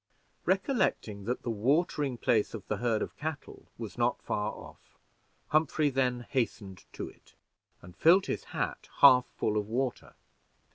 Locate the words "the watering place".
1.43-2.55